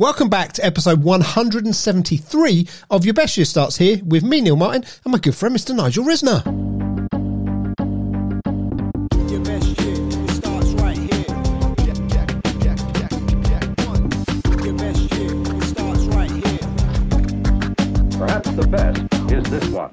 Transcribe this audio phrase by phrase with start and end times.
[0.00, 4.84] Welcome back to episode 173 of Your Best Year Starts here with me, Neil Martin,
[5.04, 5.74] and my good friend, Mr.
[5.74, 6.44] Nigel Risner.
[9.28, 11.24] Your best year, starts right here.
[11.84, 12.28] Jack, Jack,
[12.60, 13.10] Jack, Jack,
[13.42, 14.08] Jack, one.
[14.64, 16.60] Your best year, starts right here.
[18.20, 19.92] Perhaps the best is this one.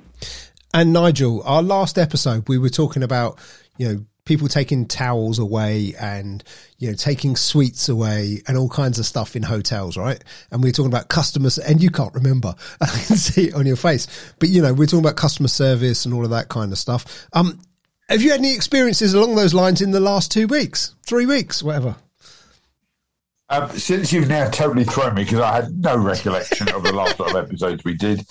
[0.72, 3.40] And Nigel, our last episode, we were talking about,
[3.78, 6.44] you know, people taking towels away and,
[6.80, 10.22] you know, taking sweets away and all kinds of stuff in hotels, right?
[10.52, 12.56] And we're talking about customers, and you can't remember.
[12.82, 14.08] I can see it on your face.
[14.40, 17.28] But, you know, we're talking about customer service and all of that kind of stuff.
[17.34, 17.62] Um,
[18.10, 21.64] have you had any experiences along those lines in the last two weeks, three weeks,
[21.64, 21.96] whatever?
[23.50, 27.20] Um, since you've now totally thrown me because I had no recollection of the last
[27.20, 28.26] lot of episodes we did,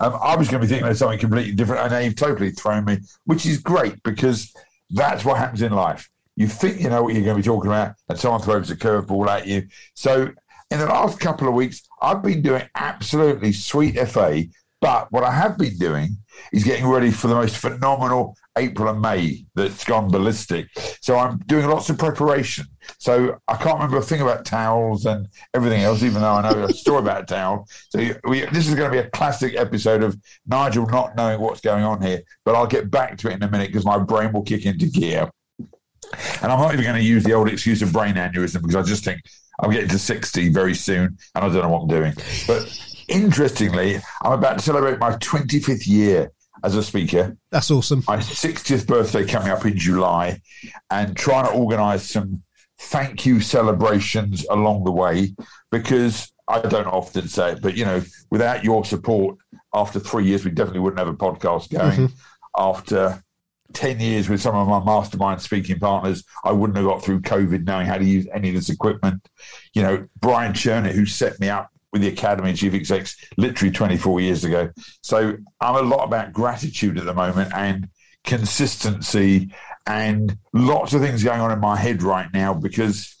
[0.00, 2.50] um, I was going to be thinking of something completely different, and now you've totally
[2.50, 4.52] thrown me, which is great because
[4.90, 6.08] that's what happens in life.
[6.36, 8.76] You think you know what you're going to be talking about, and someone throws a
[8.76, 9.66] curveball at you.
[9.94, 10.30] So,
[10.70, 14.44] in the last couple of weeks, I've been doing absolutely sweet FA,
[14.80, 16.16] but what I have been doing
[16.52, 20.66] is getting ready for the most phenomenal April and May that's gone ballistic.
[21.00, 22.66] So I'm doing lots of preparation.
[22.98, 26.64] So I can't remember a thing about towels and everything else, even though I know
[26.64, 27.66] a story about a towel.
[27.90, 31.60] So we, this is going to be a classic episode of Nigel not knowing what's
[31.60, 34.32] going on here, but I'll get back to it in a minute because my brain
[34.32, 35.30] will kick into gear.
[36.42, 38.82] And I'm not even going to use the old excuse of brain aneurysm because I
[38.82, 39.20] just think
[39.60, 42.14] I'm getting to 60 very soon and I don't know what I'm doing.
[42.46, 42.66] But
[43.08, 46.32] interestingly, I'm about to celebrate my 25th year
[46.64, 47.36] as a speaker.
[47.50, 48.02] That's awesome.
[48.06, 50.40] My 60th birthday coming up in July
[50.90, 52.42] and trying to organize some
[52.78, 55.34] thank you celebrations along the way
[55.70, 59.36] because I don't often say it, but you know, without your support
[59.74, 62.08] after three years, we definitely wouldn't have a podcast going.
[62.08, 62.14] Mm-hmm.
[62.56, 63.22] After
[63.74, 67.64] 10 years with some of my mastermind speaking partners, I wouldn't have got through COVID
[67.64, 69.28] knowing how to use any of this equipment.
[69.74, 74.20] You know, Brian Cherner, who set me up with the Academy Chief Execs literally 24
[74.20, 74.70] years ago.
[75.02, 77.88] So I'm a lot about gratitude at the moment and
[78.24, 79.50] consistency
[79.86, 83.16] and lots of things going on in my head right now because,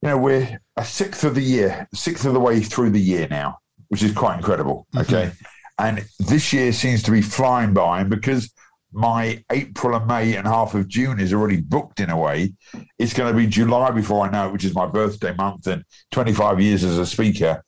[0.00, 3.28] you know, we're a sixth of the year, sixth of the way through the year
[3.28, 4.86] now, which is quite incredible.
[4.94, 5.14] Mm-hmm.
[5.14, 5.32] Okay.
[5.78, 8.00] And this year seems to be flying by.
[8.00, 8.52] And because
[8.92, 12.52] my April and May and half of June is already booked in a way.
[12.98, 15.84] It's going to be July before I know it, which is my birthday month and
[16.10, 17.62] 25 years as a speaker.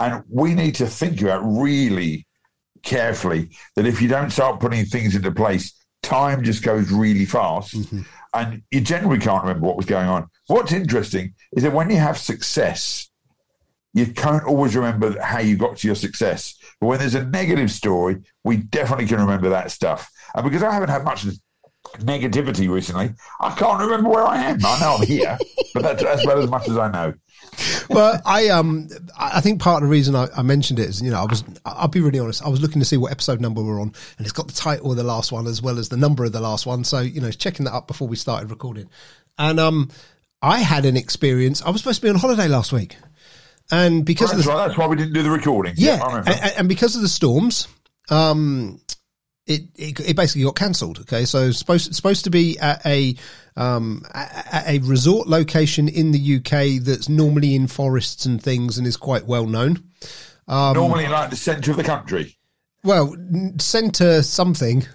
[0.00, 2.26] And we need to think about really
[2.82, 7.74] carefully that if you don't start putting things into place, time just goes really fast
[7.74, 8.02] mm-hmm.
[8.34, 10.28] and you generally can't remember what was going on.
[10.48, 13.08] What's interesting is that when you have success,
[13.94, 16.56] you can't always remember how you got to your success.
[16.80, 20.10] But when there's a negative story, we definitely can remember that stuff.
[20.34, 21.24] And because I haven't had much
[21.98, 24.58] negativity recently, I can't remember where I am.
[24.64, 25.38] I know I'm here,
[25.74, 27.14] but that's, that's about as much as I know.
[27.88, 31.10] well, I um, I think part of the reason I, I mentioned it is, you
[31.10, 33.62] know, I was, I'll be really honest, I was looking to see what episode number
[33.62, 35.96] we're on, and it's got the title of the last one as well as the
[35.96, 36.82] number of the last one.
[36.82, 38.90] So, you know, checking that up before we started recording,
[39.38, 39.90] and um,
[40.42, 41.62] I had an experience.
[41.62, 42.96] I was supposed to be on holiday last week,
[43.70, 45.74] and because of That's, the right, that's why we didn't do the recording.
[45.76, 46.30] yeah, remember.
[46.30, 47.66] and, and because of the storms,
[48.10, 48.80] um,
[49.46, 51.00] it it, it basically got cancelled.
[51.00, 53.14] Okay, so supposed supposed to be at a
[53.56, 58.86] um at a resort location in the UK that's normally in forests and things and
[58.86, 59.82] is quite well known.
[60.46, 62.36] Normally, like the centre of the country.
[62.82, 63.16] Well,
[63.58, 64.86] centre something,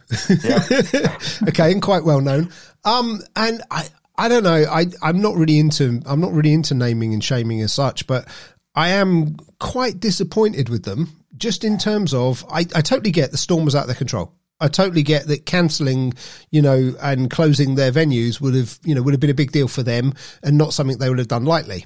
[0.43, 0.63] Yeah.
[1.47, 2.51] okay, and quite well known.
[2.85, 4.63] Um, and I, I don't know.
[4.69, 8.27] I, I'm not really into, I'm not really into naming and shaming as such, but
[8.75, 11.09] I am quite disappointed with them.
[11.37, 14.33] Just in terms of, I, I totally get the storm was out of their control.
[14.59, 16.13] I totally get that cancelling,
[16.51, 19.51] you know, and closing their venues would have, you know, would have been a big
[19.51, 20.13] deal for them
[20.43, 21.85] and not something they would have done lightly.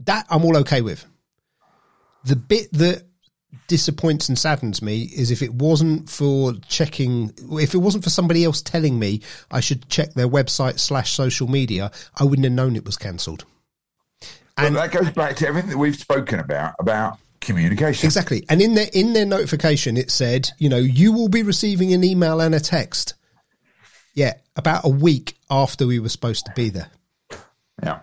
[0.00, 1.04] That I'm all okay with.
[2.24, 3.04] The bit that
[3.68, 8.44] disappoints and saddens me is if it wasn't for checking, if it wasn't for somebody
[8.44, 12.76] else telling me I should check their website slash social media, I wouldn't have known
[12.76, 13.46] it was cancelled.
[14.56, 18.06] And- that goes back to everything that we've spoken about, about communication.
[18.06, 18.44] Exactly.
[18.48, 22.04] And in their in their notification, it said, you know, you will be receiving an
[22.04, 23.14] email and a text.
[24.14, 26.88] Yeah, about a week after we were supposed to be there.
[27.82, 28.00] Yeah.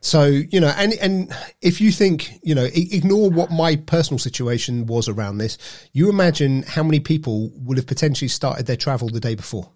[0.00, 4.86] So you know, and and if you think you know, ignore what my personal situation
[4.86, 5.58] was around this.
[5.92, 9.70] You imagine how many people would have potentially started their travel the day before.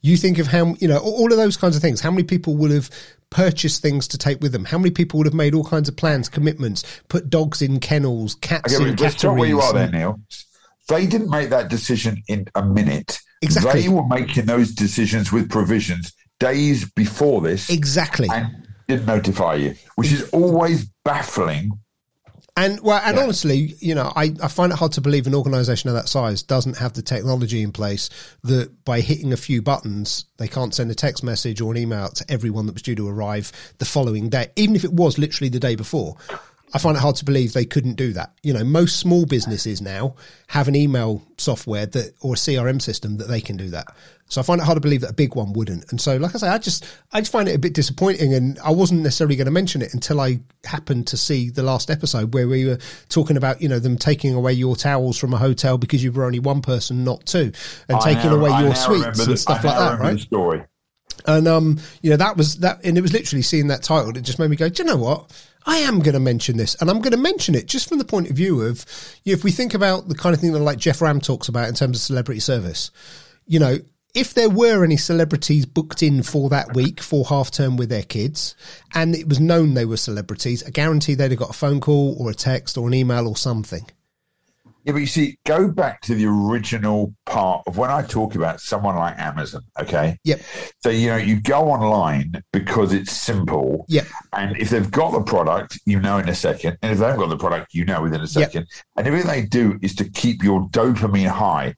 [0.00, 2.00] You think of how you know all of those kinds of things.
[2.00, 2.90] How many people will have
[3.30, 4.64] purchased things to take with them?
[4.64, 8.36] How many people would have made all kinds of plans, commitments, put dogs in kennels,
[8.36, 10.20] cats Okay, in let's stop where you are there, Neil.
[10.88, 13.18] They didn't make that decision in a minute.
[13.42, 13.82] Exactly.
[13.82, 18.28] They were making those decisions with provisions days before this Exactly.
[18.32, 21.72] and didn't notify you, which is always baffling
[22.58, 23.22] And well, and Yeah.
[23.22, 26.42] honestly, you know, I, I find it hard to believe an organisation of that size
[26.42, 28.10] doesn't have the technology in place
[28.42, 32.08] that by hitting a few buttons, they can't send a text message or an email
[32.08, 35.48] to everyone that was due to arrive the following day, even if it was literally
[35.48, 36.16] the day before.
[36.74, 38.32] I find it hard to believe they couldn't do that.
[38.42, 40.16] You know, most small businesses now
[40.48, 43.86] have an email software that or a CRM system that they can do that.
[44.30, 45.90] So I find it hard to believe that a big one wouldn't.
[45.90, 48.58] And so, like I say, I just I just find it a bit disappointing, and
[48.58, 52.34] I wasn't necessarily going to mention it until I happened to see the last episode
[52.34, 52.78] where we were
[53.08, 56.24] talking about you know them taking away your towels from a hotel because you were
[56.24, 57.52] only one person, not two,
[57.88, 60.20] and I taking now- away I your sweets and stuff I like that, right?
[60.20, 60.64] Story.
[61.28, 64.16] And um, you know, that was that, and it was literally seeing that title.
[64.16, 65.30] It just made me go, do you know what?
[65.66, 68.04] I am going to mention this, and I'm going to mention it just from the
[68.04, 68.86] point of view of
[69.24, 71.48] you know, if we think about the kind of thing that like Geoff Ramm talks
[71.48, 72.90] about in terms of celebrity service.
[73.46, 73.78] You know,
[74.14, 78.02] if there were any celebrities booked in for that week for half term with their
[78.02, 78.56] kids,
[78.94, 82.16] and it was known they were celebrities, I guarantee they'd have got a phone call
[82.18, 83.86] or a text or an email or something.
[84.88, 88.58] Yeah, but you see, go back to the original part of when I talk about
[88.58, 90.16] someone like Amazon, okay?
[90.24, 90.40] Yep.
[90.82, 93.84] So, you know, you go online because it's simple.
[93.90, 94.06] Yep.
[94.32, 96.78] And if they've got the product, you know in a second.
[96.80, 98.66] And if they haven't got the product, you know within a second.
[98.96, 101.74] And everything they do is to keep your dopamine high.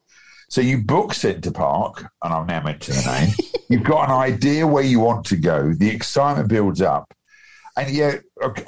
[0.49, 3.35] So you book Centre Park, and I'll now mention the name.
[3.69, 5.73] You've got an idea where you want to go.
[5.73, 7.13] The excitement builds up.
[7.77, 8.19] And yeah,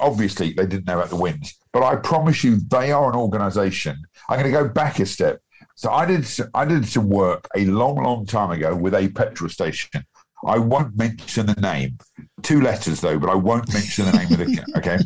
[0.01, 3.97] obviously they didn't know about the wins, but I promise you, they are an organisation.
[4.29, 5.41] I'm going to go back a step.
[5.75, 9.49] So I did, I did some work a long, long time ago with a petrol
[9.49, 10.05] station.
[10.45, 11.97] I won't mention the name.
[12.43, 14.63] Two letters though, but I won't mention the name of the.
[14.77, 14.97] Okay.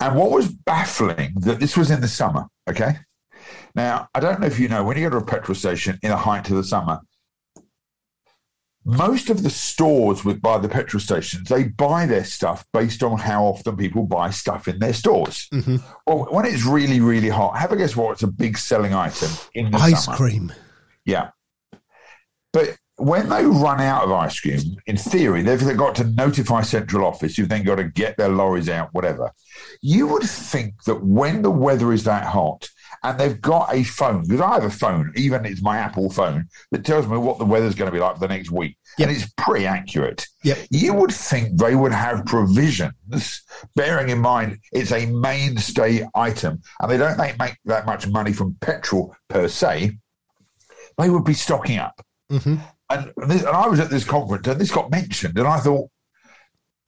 [0.00, 2.46] And what was baffling that this was in the summer.
[2.68, 2.96] Okay.
[3.74, 6.10] Now I don't know if you know when you go to a petrol station in
[6.10, 7.00] the height of the summer,
[8.84, 13.18] most of the stores with by the petrol stations they buy their stuff based on
[13.18, 15.48] how often people buy stuff in their stores.
[15.52, 15.76] Mm-hmm.
[16.06, 18.12] Well, when it's really really hot, have a guess what?
[18.12, 20.16] It's a big selling item in the Ice summer.
[20.16, 20.52] cream.
[21.04, 21.30] Yeah,
[22.52, 27.04] but when they run out of ice cream, in theory, they've got to notify central
[27.04, 27.36] office.
[27.36, 29.32] You've then got to get their lorries out, whatever.
[29.80, 32.68] You would think that when the weather is that hot
[33.04, 36.48] and they've got a phone, because I have a phone, even it's my Apple phone,
[36.70, 38.76] that tells me what the weather's going to be like for the next week.
[38.98, 39.08] Yep.
[39.08, 40.26] And it's pretty accurate.
[40.42, 40.58] Yep.
[40.70, 43.42] You would think they would have provisions,
[43.76, 47.36] bearing in mind it's a mainstay item and they don't make,
[47.66, 49.98] that much money from petrol per se.
[50.96, 52.00] They would be stocking up.
[52.30, 52.56] hmm
[52.88, 55.90] And, this, and I was at this conference and this got mentioned, and I thought,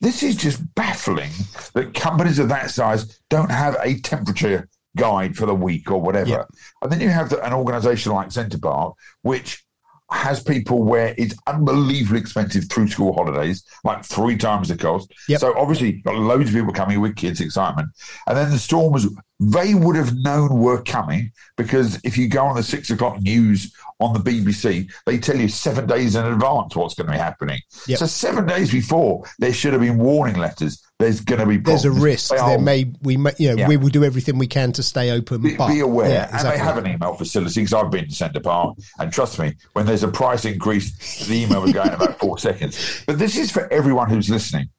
[0.01, 1.31] this is just baffling
[1.75, 6.29] that companies of that size don't have a temperature guide for the week or whatever.
[6.29, 6.45] Yeah.
[6.83, 9.65] And then you have the, an organisation like Centre Park, which
[10.11, 15.13] has people where it's unbelievably expensive through school holidays, like three times the cost.
[15.29, 15.41] Yep.
[15.41, 17.89] So obviously, got loads of people coming with kids' excitement.
[18.27, 19.07] And then the storms,
[19.39, 23.75] they would have known were coming because if you go on the six o'clock news
[24.01, 27.61] on the BBC, they tell you seven days in advance what's going to be happening.
[27.87, 27.99] Yep.
[27.99, 30.83] So seven days before, there should have been warning letters.
[30.99, 32.31] There's going to be There's a risk.
[32.31, 33.69] They There are may we may you know Yeah.
[33.69, 35.43] we will do everything we can to stay open.
[35.43, 38.15] be, but be aware, Yeah, and they have an email facility because I've been to
[38.15, 41.91] Centre Park, and trust me, when there's a price increase, the email will go in
[41.93, 43.03] about four seconds.
[43.07, 44.71] But this is for everyone who's listening.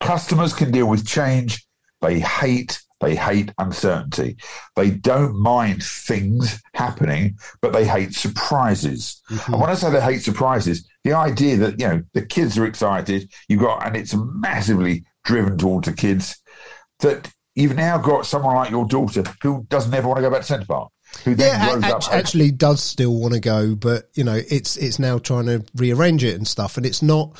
[0.00, 1.64] Customers can deal with change.
[2.02, 4.36] They hate they hate uncertainty.
[4.74, 9.22] They don't mind things happening, but they hate surprises.
[9.30, 9.52] Mm-hmm.
[9.52, 12.64] And when I say they hate surprises, the idea that you know the kids are
[12.64, 16.40] excited, you've got, and it's massively driven towards the kids.
[17.00, 20.40] That you've now got someone like your daughter who doesn't ever want to go back
[20.40, 20.90] to Centre Park,
[21.24, 22.02] who then yeah, grows a- up.
[22.02, 25.64] act- actually does still want to go, but you know, it's it's now trying to
[25.74, 27.36] rearrange it and stuff, and it's not,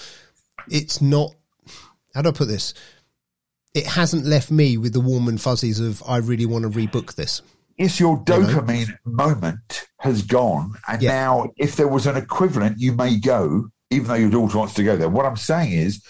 [0.70, 1.34] it's not.
[2.14, 2.74] How do I put this?
[3.76, 7.14] It hasn't left me with the warm and fuzzies of I really want to rebook
[7.14, 7.42] this.
[7.76, 11.10] It's your dopamine moment has gone, and Yeah.
[11.10, 14.82] now if there was an equivalent, you may go, even though your daughter wants to
[14.82, 15.10] go there.
[15.10, 16.02] What I'm saying is,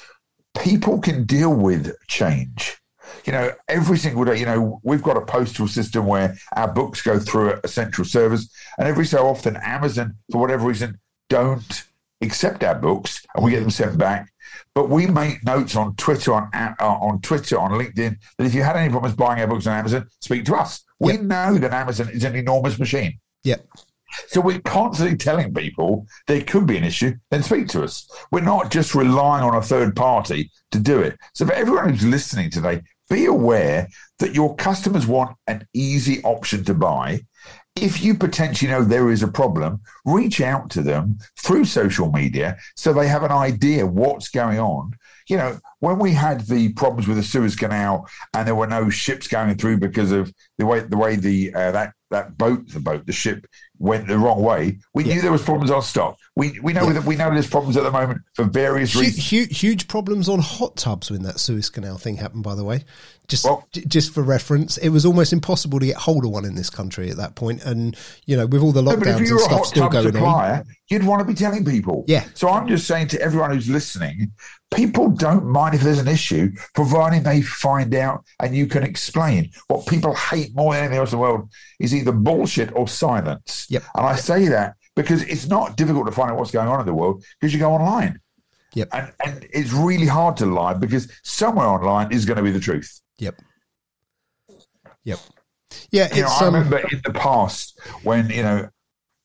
[0.56, 2.76] people can deal with change.
[3.24, 7.02] You know, every single day, you know, we've got a postal system where our books
[7.02, 11.82] go through a central service, and every so often, Amazon, for whatever reason, don't
[12.20, 14.30] accept our books, and we get them sent back.
[14.74, 18.62] But we make notes on Twitter, on uh, on Twitter, on LinkedIn that if you
[18.62, 20.84] had any problems buying our books on Amazon, speak to us.
[21.00, 21.22] We Yep.
[21.22, 23.18] know that Amazon is an enormous machine.
[23.44, 23.56] Yeah,
[24.28, 28.08] So we're constantly telling people there could be an issue, then speak to us.
[28.32, 31.16] We're not just relying on a third party to do it.
[31.34, 36.64] So for everyone who's listening today, be aware that your customers want an easy option
[36.64, 37.20] to buy.
[37.76, 42.56] If you potentially know there is a problem, reach out to them through social media
[42.74, 44.92] so they have an idea what's going on.
[45.28, 48.88] You know, when we had the problems with the Suez Canal and there were no
[48.88, 52.80] ships going through because of the way the way the uh, that that boat, the
[52.80, 53.46] boat, the ship
[53.78, 56.16] went the wrong way, we knew there was problems on stock.
[56.34, 59.30] We we know that we know there's problems at the moment for various Hu- reasons.
[59.30, 62.42] hu- huge problems on hot tubs when that Suez Canal thing happened.
[62.42, 62.84] By the way,
[63.28, 66.44] just Well- j- just for reference, it was almost impossible to get hold of one
[66.44, 67.62] in this country at that point.
[67.64, 70.64] and you know, with all the lockdowns and stuff still going on.
[70.88, 72.04] you'd want to be telling people.
[72.06, 72.24] Yeah.
[72.34, 74.32] So I'm just saying to everyone who's listening,
[74.74, 79.50] people don't mind if there's an issue, providing they find out and you can explain.
[79.68, 83.66] What people hate more than anything else in the world is either bullshit or silence.
[83.70, 83.84] Yep.
[83.94, 86.86] And I say that because it's not difficult to find out what's going on in
[86.86, 88.20] the world because you go online.
[88.74, 88.88] Yep.
[88.92, 92.60] And, and it's really hard to lie because somewhere online is going to be the
[92.60, 93.00] truth.
[93.18, 93.40] Yep.
[95.04, 95.18] Yep.
[95.90, 98.68] Yeah, you know, I um, remember in the past when you know,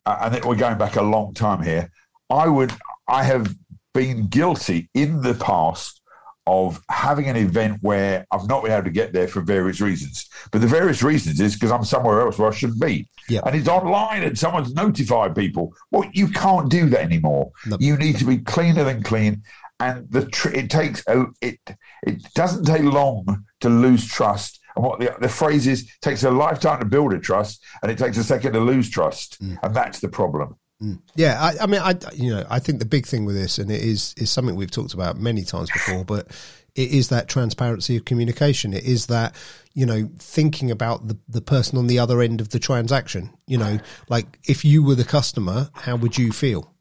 [0.05, 1.91] uh, and we're going back a long time here.
[2.29, 2.71] I would,
[3.07, 3.53] I have
[3.93, 6.01] been guilty in the past
[6.47, 10.27] of having an event where I've not been able to get there for various reasons.
[10.51, 13.41] But the various reasons is because I'm somewhere else where I shouldn't be, Yeah.
[13.45, 15.73] and it's online, and someone's notified people.
[15.91, 17.51] Well, you can't do that anymore.
[17.67, 17.77] No.
[17.79, 19.43] You need to be cleaner than clean.
[19.79, 21.59] And the tr- it takes a, it
[22.03, 24.59] it doesn't take long to lose trust.
[24.75, 27.97] And what the, the phrase is, takes a lifetime to build a trust, and it
[27.97, 29.57] takes a second to lose trust, mm.
[29.63, 30.55] and that's the problem.
[30.81, 30.99] Mm.
[31.15, 33.71] Yeah, I, I mean, I you know, I think the big thing with this, and
[33.71, 36.27] it is is something we've talked about many times before, but
[36.75, 38.73] it is that transparency of communication.
[38.73, 39.35] It is that
[39.73, 43.31] you know thinking about the the person on the other end of the transaction.
[43.45, 46.73] You know, like if you were the customer, how would you feel?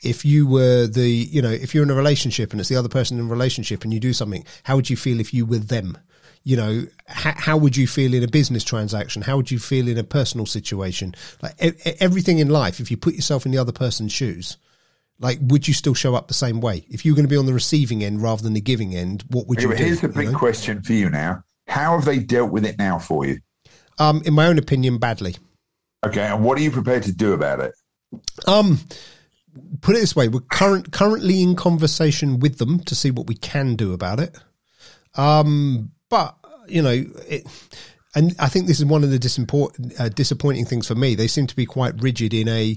[0.00, 2.88] If you were the, you know, if you're in a relationship and it's the other
[2.88, 5.58] person in a relationship and you do something, how would you feel if you were
[5.58, 5.98] them?
[6.44, 9.88] You know how, how would you feel in a business transaction how would you feel
[9.88, 13.58] in a personal situation like e- everything in life if you put yourself in the
[13.58, 14.56] other person's shoes
[15.20, 17.36] like would you still show up the same way if you were going to be
[17.36, 20.08] on the receiving end rather than the giving end what would you do here's the
[20.08, 20.38] you big know?
[20.38, 23.40] question for you now: How have they dealt with it now for you?
[23.98, 25.36] um in my own opinion badly
[26.06, 27.74] Okay, and what are you prepared to do about it?
[28.46, 28.78] um
[29.80, 33.34] put it this way we're current currently in conversation with them to see what we
[33.34, 34.36] can do about it
[35.16, 36.36] um but
[36.68, 37.46] you know it
[38.14, 41.14] and I think this is one of the disimport- uh, disappointing things for me.
[41.14, 42.76] They seem to be quite rigid in a,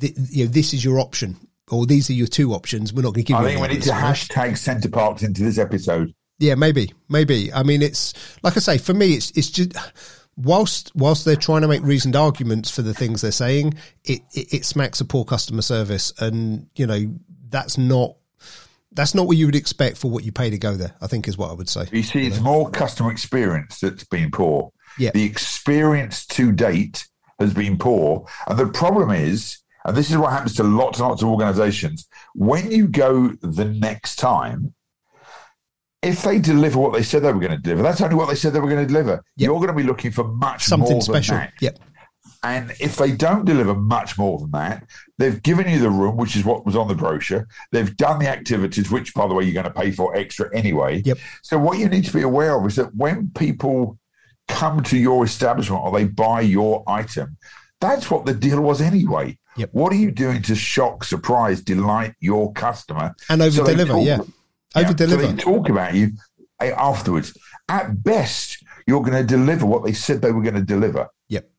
[0.00, 1.36] th- you know, this is your option,
[1.70, 2.92] or these are your two options.
[2.92, 3.48] We're not going to give I you.
[3.48, 6.14] think we need to hashtag Center Parcs into this episode.
[6.38, 7.52] Yeah, maybe, maybe.
[7.52, 9.72] I mean, it's like I say, for me, it's it's just
[10.36, 13.74] whilst whilst they're trying to make reasoned arguments for the things they're saying,
[14.04, 17.14] it it, it smacks of poor customer service, and you know
[17.48, 18.14] that's not
[18.92, 20.94] that's not what you would expect for what you pay to go there.
[21.00, 21.86] I think is what I would say.
[21.92, 24.72] You see, it's more customer experience that's been poor.
[24.98, 25.10] Yeah.
[25.14, 27.06] The experience to date
[27.38, 28.26] has been poor.
[28.46, 32.08] And the problem is, and this is what happens to lots and lots of organizations,
[32.34, 34.74] when you go the next time,
[36.02, 38.34] if they deliver what they said they were going to deliver, that's only what they
[38.34, 39.22] said they were going to deliver.
[39.36, 39.46] Yep.
[39.46, 41.36] You're going to be looking for much Something more special.
[41.36, 41.52] than that.
[41.60, 41.78] Yep.
[42.42, 44.84] And if they don't deliver much more than that,
[45.18, 47.46] they've given you the room, which is what was on the brochure.
[47.70, 51.02] They've done the activities, which, by the way, you're going to pay for extra anyway.
[51.04, 51.18] Yep.
[51.42, 53.98] So, what you need to be aware of is that when people
[54.48, 57.36] come to your establishment or they buy your item,
[57.80, 59.38] that's what the deal was anyway.
[59.56, 59.70] Yep.
[59.72, 63.14] What are you doing to shock, surprise, delight your customer?
[63.28, 64.20] And over So deliver, yeah.
[64.74, 65.26] Over So deliver.
[65.26, 66.12] they talk about you
[66.60, 67.36] eh, afterwards.
[67.68, 71.08] At best, you're going to deliver what they said they were going to deliver.
[71.28, 71.50] Yep.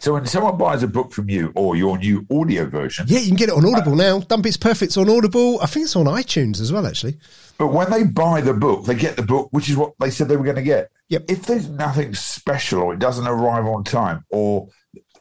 [0.00, 3.28] So when someone buys a book from you or your new audio version, Yeah, you
[3.28, 4.20] can get it on uh, Audible now.
[4.20, 5.60] Dump It's Perfect's on Audible.
[5.60, 7.16] I think it's on iTunes as well, actually.
[7.58, 10.28] but when they buy the book, they get the book, which is what they said
[10.28, 10.90] they were going to get.
[11.08, 11.24] Yep.
[11.28, 14.68] If there's nothing special or it doesn't arrive on time or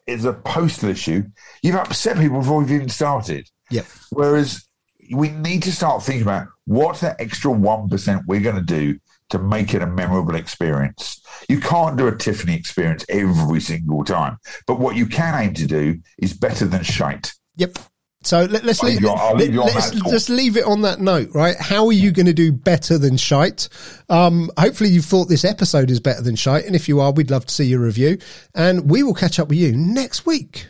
[0.07, 1.23] it's a postal issue,
[1.63, 3.49] you've upset people before we've even started.
[3.71, 3.85] Yep.
[4.11, 4.67] Whereas
[5.13, 8.99] we need to start thinking about what's that extra 1% we're going to do
[9.31, 11.21] to make it a memorable experience.
[11.49, 15.65] You can't do a Tiffany experience every single time, but what you can aim to
[15.65, 17.33] do is better than shite.
[17.57, 17.77] Yep.
[18.23, 20.99] So let, us leave, leave you on- I'll leave let's just leave it on that
[21.01, 21.55] note, right?
[21.57, 23.67] How are you going to do better than shite?
[24.09, 26.65] Um, hopefully you've thought this episode is better than shite.
[26.65, 28.19] And if you are, we'd love to see your review
[28.53, 30.67] and we will catch up with you next week.